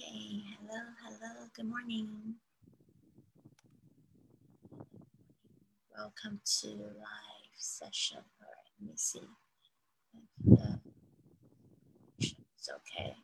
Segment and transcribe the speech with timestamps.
[0.00, 2.36] Okay, hello, hello, good morning.
[5.94, 8.24] Welcome to live session.
[8.40, 9.20] All right, let me see
[10.14, 10.80] if the
[12.18, 13.16] it's okay.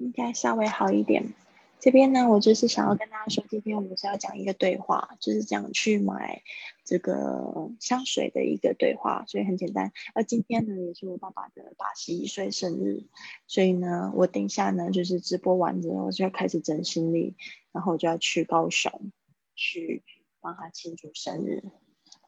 [0.00, 1.32] 应该稍微好一点。
[1.78, 6.42] 这边呢，我就是想要跟大家说，今天我们是要讲一个对话，就是讲去买
[6.84, 9.90] 这个香水的一个对话，所以很简单。
[10.14, 13.04] 而今天呢，也是我爸爸的八十一岁生日，
[13.46, 17.34] 所以呢，我等一下呢，就是直播完之后就要开始整行李，
[17.72, 19.10] 然后我就要去高雄
[19.54, 20.02] 去
[20.42, 21.62] 帮他庆祝生日。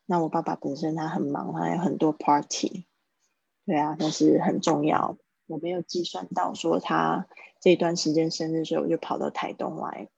[0.07, 2.87] 那我爸爸本身他很忙，他有很多 party，
[3.67, 5.19] 对啊，但是很重要。
[5.53, 7.29] 我没有计算到说他
[7.61, 10.09] 这段时间生日，所以我就跑到台东来，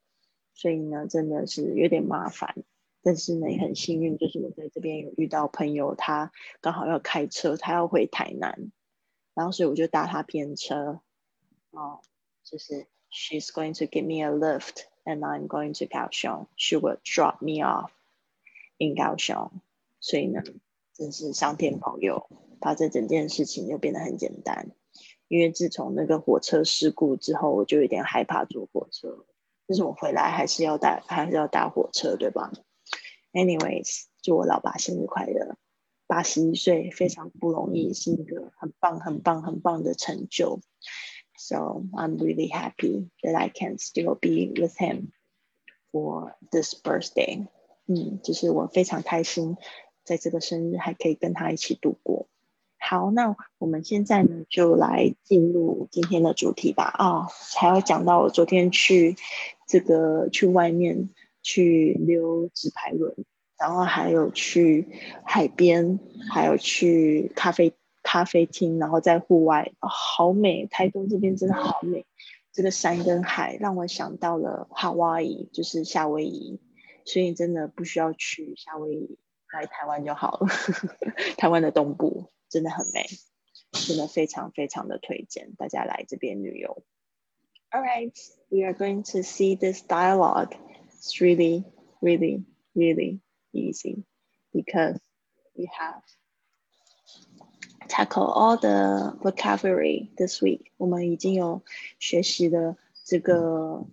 [0.55, 2.55] 所以呢，真的是有点麻烦。
[3.03, 6.31] 但是呢，也很幸运，就是我在这边有遇到朋友，他
[6.61, 8.71] 刚好要开车，他要回台南，
[9.35, 11.01] 然后所以我就搭他便车。
[11.73, 12.01] 哦，
[12.45, 16.47] 就是 She's going to give me a lift, and I'm going to 高雄。
[16.57, 17.91] She will drop me off
[18.79, 19.51] in 高雄。
[20.01, 20.43] 所以呢，
[20.95, 22.29] 真是上天保佑，
[22.61, 24.71] 把这整件事情就变得很简单。
[25.35, 29.27] 因为自从那个火车事故之后，我就有点害怕坐火车。
[29.67, 32.53] 但是我回来还是要搭，还是要搭火车，对吧
[33.33, 35.57] ？Anyways，祝我老爸生日快乐，
[36.07, 40.61] 八十一岁非常不容易，是一个很棒、很棒、很棒的成就。
[41.37, 45.09] So I'm really happy that I can still be with him
[45.91, 47.49] for this birthday。
[47.87, 49.57] 嗯，就是我非常开心，
[50.05, 52.29] 在这个生日还可以跟他一起度过。
[52.87, 56.85] 好，那我们现在呢，就来进入今天的主题吧。
[56.85, 59.17] 啊，还要讲到我昨天去
[59.67, 61.09] 这个去外面
[61.43, 63.15] 去溜直排轮，
[63.59, 64.87] 然后还有去
[65.25, 65.99] 海边，
[66.31, 67.73] 还有去咖啡
[68.03, 70.67] 咖啡厅，然后在户外，好美！
[70.67, 72.05] 台东这边真的好美，
[72.53, 76.61] 这个山跟海让我想到了夏威夷，就是夏威夷，
[77.07, 79.19] 所以真的不需要去夏威夷，
[79.55, 80.49] 来台湾就好了，
[81.39, 82.27] 台湾的东部。
[82.54, 83.06] 真的很美，
[83.72, 86.84] 真的非常非常的推荐大家来这边旅游。
[87.72, 88.14] All right,
[88.50, 90.56] we are going to see this dialogue.
[90.92, 91.66] It's really,
[92.02, 93.20] really, really
[93.52, 94.06] easy
[94.52, 95.00] because
[95.54, 96.02] we have
[97.88, 100.72] tackle all the vocabulary this week.
[100.78, 101.64] 我们已经有
[102.00, 103.86] 学习了这个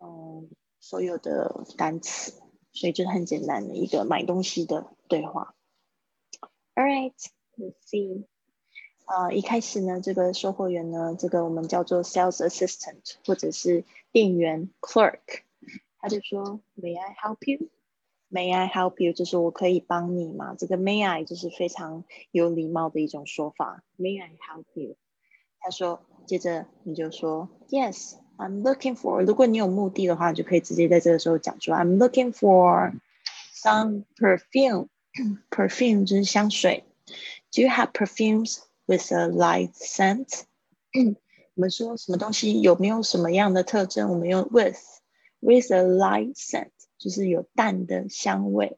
[0.00, 2.40] 嗯所有的单词，
[2.72, 5.54] 所以就是很简单的一个买东西的对话。
[6.74, 7.12] All right.
[7.57, 8.25] Let's see，
[9.05, 15.19] 呃，一开始呢，这个售货员呢，这个我们叫做 sales assistant 或者是店员 clerk，
[15.99, 19.13] 他就说 May I help you？May I help you？
[19.13, 20.55] 就是我可以帮你吗？
[20.57, 23.83] 这个 May I 就是非常有礼貌的一种说法。
[23.97, 24.97] May I help you？
[25.59, 29.23] 他说，接着你就说 Yes，I'm looking for。
[29.23, 32.91] 如果你有目的的话，就可以直接在这个时候讲出 I'm looking for
[33.53, 34.89] some perfume。
[35.49, 36.83] perfume 就是香水。
[37.55, 40.41] Do you have perfumes with a light scent？
[41.53, 44.09] 我们说什么东西有没有什么样的特征？
[44.09, 44.77] 我们用 with
[45.39, 48.77] with a light scent，就是有淡的香味。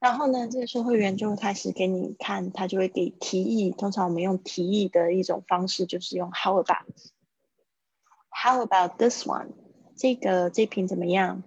[0.00, 3.70] 然后呢，这个售货员就会开始给你看，他就会给提议。
[3.70, 9.50] 通常我们用提议的一种方式，就是用 How about？How about this one？
[9.96, 11.44] 这个这瓶怎么样？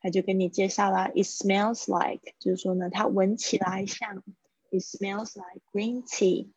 [0.00, 4.22] 他就跟你介绍了，It smells like，就是说呢，它闻起来像。
[4.71, 6.51] It smells like green tea.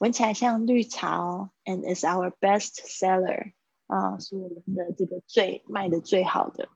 [0.00, 3.52] 闻起来像绿茶哦，and is our best seller
[3.86, 6.68] 啊，是我们的这个最卖的最好的。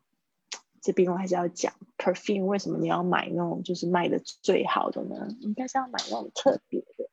[0.80, 5.28] 这边我还是要讲 perfume，为什么你要买那种就是卖的最好的呢？
[5.40, 7.10] 应该是要买那种特别的。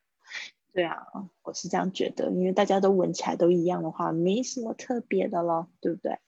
[0.73, 1.07] 对啊，
[1.41, 6.19] 我是这样觉得，因为大家都闻起来都一样的话，没什么特别的咯，对不对？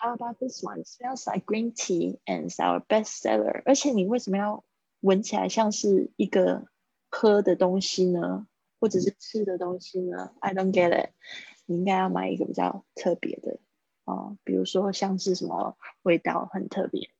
[0.00, 0.84] How about this one?
[0.84, 3.62] Smells like green tea and is our best seller。
[3.64, 4.64] 而且你为什么要
[5.01, 6.65] 闻起来像是一个
[7.09, 8.47] 喝的东西呢？
[8.79, 11.11] 或者是吃的东西呢？I don't get it。
[11.67, 13.59] 你应该要买一个比较特别的
[14.05, 17.11] 啊，比如说像是什么味道很特别，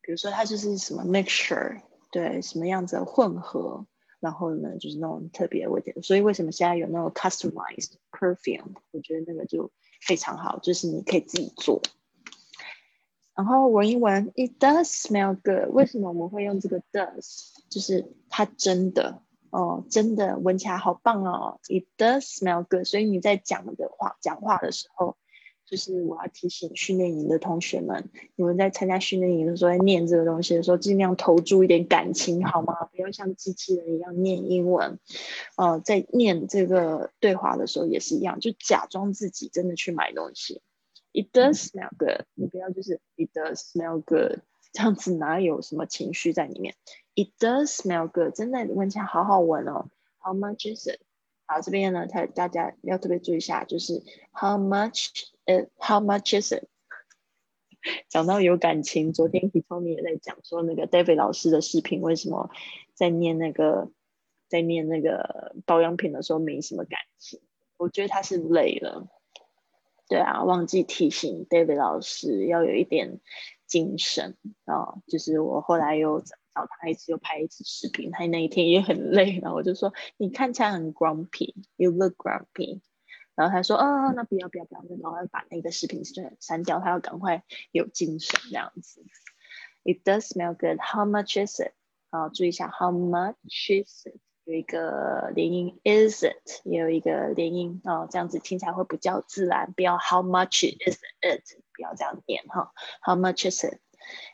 [0.00, 1.80] 比如说它就是什么 mixture，
[2.10, 3.86] 对，什么样子的混合，
[4.18, 6.02] 然后呢就是那种特别味道。
[6.02, 8.74] 所以为什么现在有那种 customized perfume？
[8.90, 9.70] 我觉得那个就
[10.00, 11.80] 非常好，就是你可以自己做。
[13.34, 15.74] 然后闻一闻，It does smell good。
[15.74, 17.52] 为什么我们会用这个 does？
[17.68, 19.20] 就是它真的。
[19.50, 22.86] 哦，真的闻起来好棒哦！It does smell good。
[22.86, 25.16] 所以你在讲的话、讲话的时候，
[25.64, 32.74] 就是我要提醒训练营的同学们，你们在参加训练营的时候，在念这个东西的时候，尽量投注一点感情，好吗？
[32.90, 34.98] 不要像机器人一样念英文。
[35.56, 40.62] 呃，在念这个对话的时候也是一样，就假装自己真的去买东西。
[41.14, 42.26] It does smell good。
[42.34, 44.40] 你不要就是 It does smell good，
[44.72, 46.74] 这样子哪有什么情绪在里面
[47.14, 49.88] ？It does smell good，真的闻起来好好闻哦。
[50.18, 50.98] How much is it？
[51.46, 54.02] 好，这边呢，他大家要特别注意一下，就是
[54.32, 55.10] How much？
[55.44, 56.64] 呃，How much is it？
[58.08, 62.50] 讲到有感情，昨天 Hitomi 也在讲说，那个 David 老师的视频为什么
[62.94, 63.92] 在念那个
[64.48, 67.40] 在念那个保养品的时候没什么感情？
[67.76, 69.06] 我觉得他是累了。
[70.14, 73.20] 对啊，忘记提醒 David 老师要有一点
[73.66, 75.02] 精神啊。
[75.08, 76.22] 就是我后来又。
[76.54, 79.56] 找他一次又拍一次视频，他那一天也很累然后。
[79.56, 82.80] 我就说你看起来很 grumpy，you look grumpy。
[83.34, 89.04] 然后他说，哦，那不要不要不要，那我要把那个视频删删掉，他要赶快有精神这样子。
[89.82, 90.78] It does smell good.
[90.78, 91.72] How much is it？
[92.10, 94.20] 啊，注意一下，How much is it？
[94.44, 96.60] 有一个连音，is it？
[96.64, 99.72] 也有一个连音啊，这样子听起来会比较自然。
[99.72, 101.42] 不要 How much is it？
[101.74, 102.72] 不要这样念哈。
[103.00, 103.78] How much is it？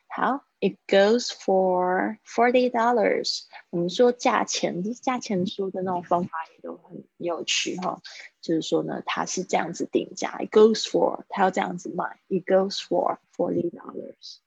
[0.09, 3.45] 好，It goes for forty dollars。
[3.71, 8.03] 我们说价钱，价钱说的那种方法也都很有趣哈。
[8.41, 14.39] 就是说呢，它是这样子定价，It goes for，它要这样子卖，It goes for forty dollars。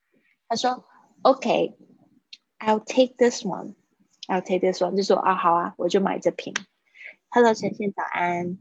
[0.49, 0.83] 他说
[1.21, 3.75] ，OK，I'll take this one。
[4.26, 6.54] I'll take this one，就说啊，好啊，我就买这瓶。
[7.30, 8.58] Hello，晨晨早安。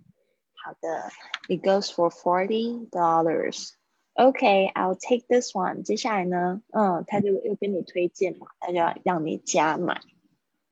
[0.54, 1.12] 好的，
[1.50, 5.84] It goes for forty dollars。OK，I'll take this one。
[5.84, 10.02] 接下来呢，嗯，他就又跟你推荐嘛，他就要让你加买，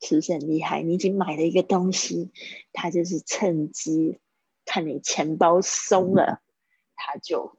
[0.01, 0.81] 是不是很厉害？
[0.81, 2.31] 你已经买了一个东西，
[2.73, 4.19] 他就是趁机
[4.65, 6.41] 看你钱包松了，
[6.95, 7.55] 他就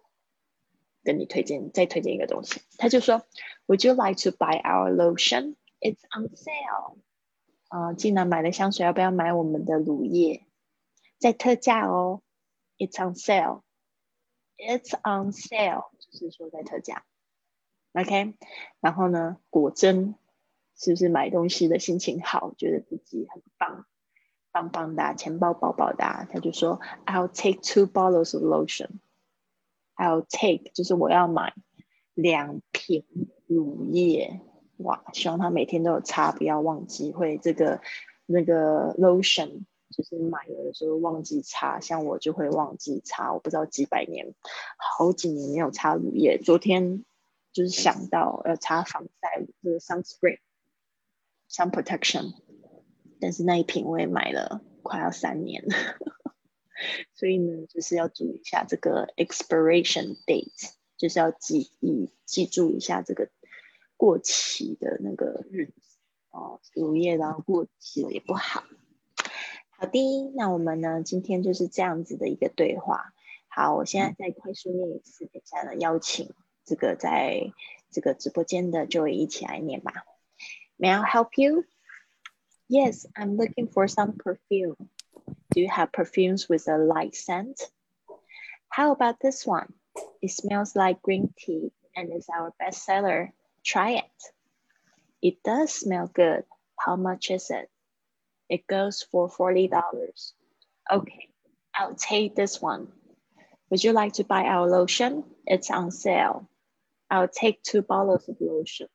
[1.05, 2.61] 跟你推荐，再推荐一个东西。
[2.79, 3.23] 他就说，
[3.67, 5.55] Would you like to buy our lotion?
[5.81, 6.99] It's on sale。
[7.72, 10.46] 啊，既然买了香水，要不要买我们的乳液？
[11.20, 12.22] 在特价哦
[12.78, 13.62] ，It's on sale。
[14.58, 17.06] It's on sale，就是说在特价
[17.94, 18.34] ，OK。
[18.82, 20.16] 然后呢，果真
[20.76, 23.86] 是不是买东西的心情好，觉得自己很棒，
[24.52, 29.00] 棒棒哒，钱包饱饱的，他就说，I'll take two bottles of lotion。
[29.96, 31.54] I'll take 就是我要买
[32.14, 33.06] 两瓶
[33.48, 34.42] 乳液，
[34.84, 37.82] 哇，希望他每天都有擦，不要忘记会这个
[38.26, 39.66] 那个 lotion。
[39.94, 44.34] 就是买了的时候忘记擦，像我就会忘记擦，我不知道几百年，
[44.78, 46.38] 好几年没有擦乳液。
[46.42, 47.04] 昨天
[47.52, 52.36] 就是想到要擦防晒就是 sunscreen，sun protection，
[53.20, 55.66] 但是那一瓶我也买了快要三年，
[57.14, 63.28] 所以呢就是要注意一下这个 expiration date，就是要记忆记住一下这个
[64.01, 65.99] 过期的那个日子
[66.31, 68.65] 哦，乳液然后过期了也不好。
[69.79, 71.03] 好的，那我们呢？
[71.03, 73.13] 今天就是这样子的一个对话。
[73.49, 77.53] 好，我现在再快速念一次，等下呢邀请这个在
[77.91, 80.05] 这个直播间的这位一起来念吧。
[80.79, 81.65] May I help you?
[82.69, 84.77] Yes, I'm looking for some perfume.
[85.51, 87.71] Do you have perfumes with a light scent?
[88.69, 89.69] How about this one?
[90.21, 93.33] It smells like green tea and is our best seller.
[93.65, 94.33] Try it.
[95.23, 96.45] It does smell good.
[96.79, 97.69] How much is it?
[98.49, 99.71] It goes for $40.
[100.93, 101.29] Okay,
[101.75, 102.89] I'll take this one.
[103.71, 105.25] Would you like to buy our lotion?
[105.47, 106.49] It's on sale.
[107.11, 108.89] I'll take two bottles of lotion.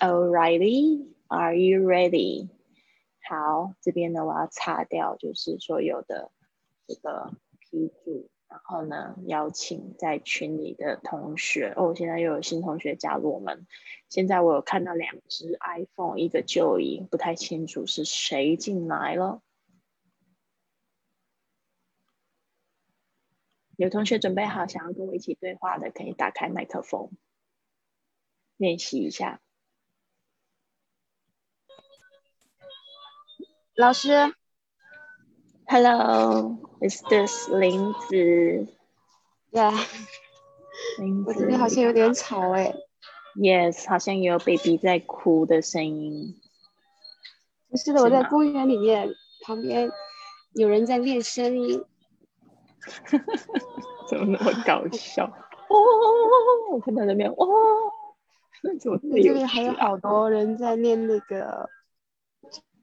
[0.00, 2.48] Alrighty, Are you ready？
[3.28, 6.30] 好，这边呢我要擦掉，就是所有的
[6.86, 11.71] 这个批注， 然后呢邀请在群里的同学。
[11.77, 13.67] 哦，现在又有新同学加入我们。
[14.09, 19.41] 现在我有看到两只 iPhone，一个就已，不太清楚是谁进来了。
[23.77, 27.11] 有同学准备好想要跟我一起对话的，可以打开麦克风，
[28.57, 29.39] 练习一下。
[33.75, 34.35] 老师
[35.71, 38.67] ，Hello，is this 林子
[39.51, 39.71] ？Yeah，
[40.97, 42.73] 林子，我这边好像有点吵哎。
[43.35, 46.41] Yes，好像有 baby 在哭的声音。
[47.69, 49.13] 不是的，我在公园里面，
[49.45, 49.91] 旁边
[50.53, 51.85] 有人在练声音。
[54.09, 55.25] 怎么那么搞笑？
[55.69, 55.77] 哦，
[56.71, 57.47] 我看到那边，哇，
[58.81, 61.69] 怎么这里还有好多人在练那个，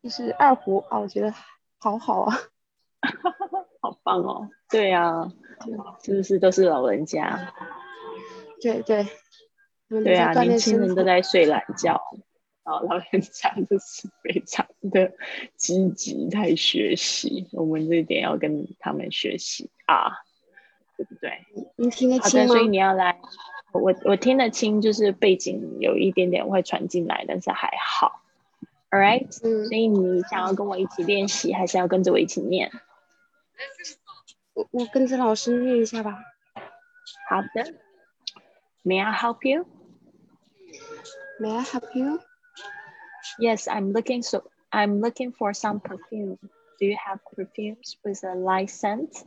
[0.05, 1.35] 就是二胡啊，我觉得
[1.79, 2.39] 好好啊，
[3.81, 4.49] 好棒哦！
[4.71, 5.33] 对啊，
[6.03, 7.53] 是不是都是老人家？
[8.61, 9.07] 对对，
[9.89, 12.01] 对啊，年轻人都在睡懒觉。
[12.65, 15.13] 啊，老人家就是非常的
[15.57, 20.11] 积极在学习，我们这一点要跟他们学习啊，
[20.97, 21.47] 对不对？
[21.77, 22.47] 你听得清吗？
[22.49, 23.21] 所以你要来，
[23.73, 28.21] 我我听得清，就是背景有一点点会传进来，但是还好。
[28.91, 32.73] All right，所以你想要跟我一起练习，还是要跟着我一起念？
[34.54, 36.20] 我我跟着老师念一下吧。
[37.30, 37.80] 好的。
[38.84, 39.66] May I help you?
[41.40, 42.20] May I help you?
[43.40, 46.38] Yes, I'm looking so I'm looking for some perfume.
[46.80, 49.24] Do you have perfumes with a light scent?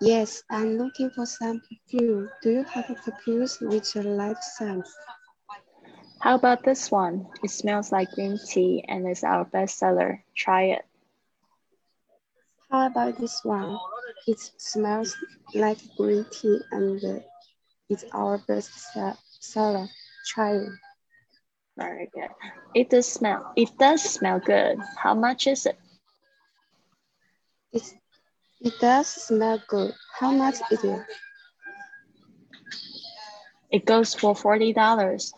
[0.00, 2.28] Yes, I'm looking for some perfume.
[2.42, 4.86] Do you have a perfume with a light scent?
[6.20, 7.26] How about this one?
[7.42, 10.20] It smells like green tea and is our bestseller.
[10.36, 10.84] Try it.
[12.69, 13.77] How about this one?
[14.27, 15.15] It smells
[15.53, 17.23] like green tea and
[17.89, 18.71] it's our best
[19.39, 19.87] seller.
[20.27, 20.69] Try it.
[21.77, 22.29] Very good.
[22.75, 23.51] It does smell.
[23.55, 24.77] It does smell good.
[24.97, 25.77] How much is it?
[27.71, 27.83] It
[28.61, 29.93] it does smell good.
[30.19, 31.05] How much is it?
[33.71, 35.33] It goes for forty dollars.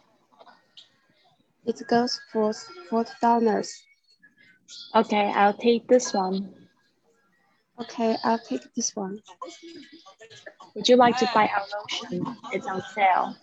[1.65, 2.53] It goes for
[2.89, 3.83] forty dollars.
[4.95, 6.60] Okay, I'll take this one.
[7.78, 9.20] Okay, I'll take this one.
[10.74, 12.36] Would you like to buy our lotion?
[12.52, 13.36] It's on sale.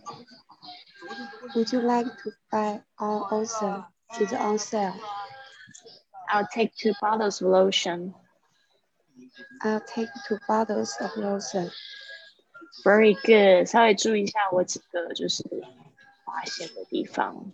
[1.56, 3.84] Would you like to buy our lotion?
[4.20, 4.96] It's on sale.
[6.30, 8.14] I'll take two bottles of lotion.
[9.62, 11.70] I'll take two bottles of lotion.
[12.84, 13.68] Very good.
[13.68, 15.44] 稍微注意一下我几个就是
[16.26, 17.52] 划线的地方。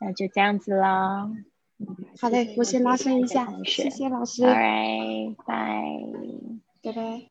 [0.00, 1.30] 那就这样子啦。
[2.20, 4.42] 好嘞，我先拉伸一下，谢谢老师。
[4.42, 6.60] All right, bye.
[6.82, 7.30] 拜拜。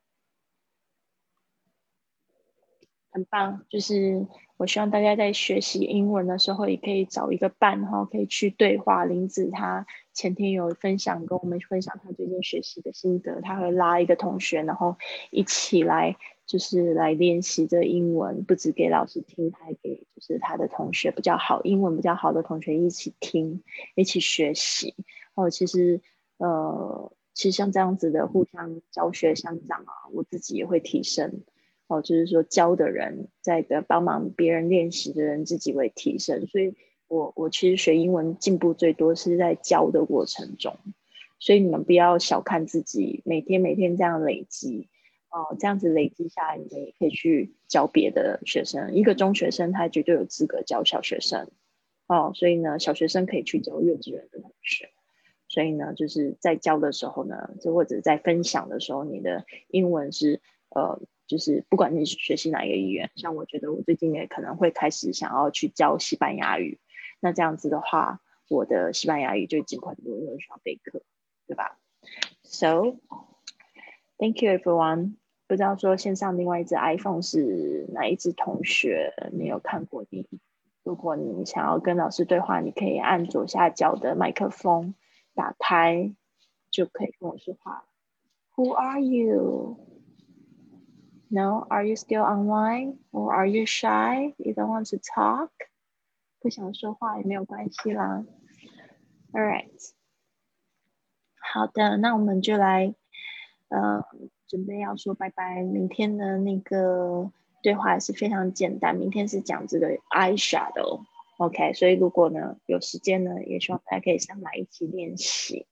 [3.12, 4.28] 很棒，就是
[4.58, 9.06] 我希望大家在学习英文的时候，也可以找一个伴然后，可以去对话。
[9.06, 14.98] 林子他前天有分享，跟我们分享他最近学习的心得，他会拉一个同学，然后
[15.32, 23.64] 一起来，就是来练习这英文，不止给老师听，还给就是他的同学比较好，英文比较好的同学一起听，
[23.96, 24.94] 一起学习。
[25.34, 26.02] 哦，其实
[26.38, 31.42] 呃，其实像这样子的互相教学相长啊，我自己也会提升。
[31.88, 36.74] 哦，就是说教的人在的帮忙别人练习的人自己会提升，所以
[37.08, 40.78] 我我其实学英文进步最多是在教的过程中，
[41.38, 44.90] 所以你们不要小看自己，每天每天这样累积，
[45.36, 48.96] 哦，这样子累积下来，你们也可以去教别的学生。
[48.96, 51.52] 一个中学生他绝对有资格教小学生，
[52.08, 54.90] 哦，所以呢，小学生可以去教幼稚园的同学，
[55.50, 61.02] 所以呢，就是在教的时候呢，就或者在分享的时候，你的英文是呃。
[61.28, 66.78] 就是不管你是学习哪一个语言，像我觉得我最近也可能会开始想要去教西班牙语，
[67.20, 71.02] 那这样子的话，我的西班牙语就进步很多，因为需要备课，
[71.48, 71.80] 对吧
[72.44, 72.98] ？So
[74.20, 75.16] thank you everyone。
[75.48, 80.28] 不知道说线上另外一只 iPhone 是哪一只同学没有看过你？
[80.84, 84.96] 如果你想要跟老师对话，你可以按左下角的麦克风
[85.34, 86.16] 打开，
[86.70, 87.86] 就可以跟我说话。
[88.56, 89.78] Who are you？No,
[91.70, 94.34] are you still online or are you shy?
[94.38, 95.50] You don't want to talk?
[96.40, 98.26] 不想说话也没有关系啦。
[99.34, 99.92] All right，
[101.40, 102.94] 好的，那我们就来，
[103.70, 104.06] 呃，
[104.48, 105.62] 准备要说拜拜。
[105.64, 108.96] 明天的那个对话也是非常简单。
[108.96, 111.74] 明天是讲这个 eye shadow，OK？
[111.74, 115.66] 所以如果呢有时间呢，也希望大家可以上来一起练习。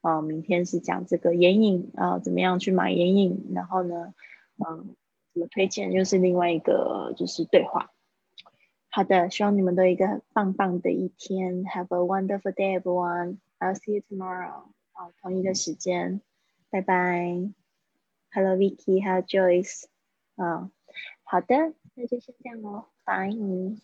[0.00, 4.14] 啊，明天是讲这个眼影啊，怎么样去买眼影，然后呢？
[4.58, 4.94] 嗯，
[5.32, 7.90] 怎么推荐又是另外一个就是对话。
[8.90, 11.64] 好的，希望你们都有一个棒棒的一天。
[11.64, 13.38] Have a wonderful day, everyone.
[13.58, 14.70] I'll see you tomorrow.
[14.92, 16.20] 好，同一个时间，
[16.70, 17.52] 拜拜。
[18.30, 19.00] Hello, Vicky.
[19.00, 19.84] Hello, Joyce.
[20.36, 20.70] 啊，
[21.24, 22.86] 好的，那就先这样喽。
[23.04, 23.80] Bye,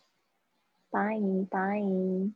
[0.91, 2.35] bye, bye.